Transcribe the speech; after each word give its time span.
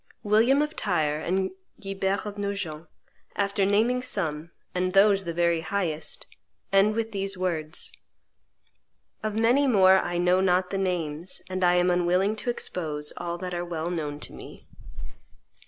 William 0.23 0.63
of 0.63 0.75
Tyre 0.75 1.19
and 1.19 1.51
Guibert 1.79 2.25
of 2.25 2.35
Nogent, 2.39 2.87
after 3.35 3.67
naming 3.67 4.01
some, 4.01 4.49
and 4.73 4.93
those 4.93 5.25
the 5.25 5.31
very 5.33 5.61
highest, 5.61 6.25
end 6.73 6.95
with 6.95 7.11
these 7.11 7.37
words: 7.37 7.91
"Of 9.21 9.35
many 9.35 9.67
more 9.67 9.99
I 9.99 10.17
know 10.17 10.41
not 10.41 10.71
the 10.71 10.79
names, 10.79 11.43
and 11.51 11.63
I 11.63 11.75
am 11.75 11.91
unwilling 11.91 12.35
to 12.37 12.49
expose 12.49 13.13
all 13.17 13.37
that 13.37 13.53
are 13.53 13.63
well 13.63 13.91
known 13.91 14.19
to 14.21 14.33
me." 14.33 14.67